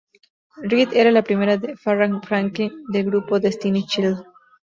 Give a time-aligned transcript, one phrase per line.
[0.71, 4.25] Reed era la prima de Farrah Franklin, del grupo Destiny's Child.